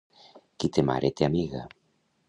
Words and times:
Qui 0.63 0.71
té 0.79 0.85
mare, 0.89 1.13
té 1.21 1.31
amiga. 1.31 1.65